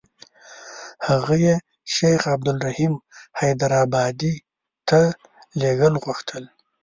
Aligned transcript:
هغه 1.07 1.35
یې 1.45 1.55
شیخ 1.95 2.21
عبدالرحیم 2.33 2.93
حیدارآبادي 3.39 4.35
ته 4.89 5.01
لېږل 5.59 5.93
غوښتل. 6.03 6.43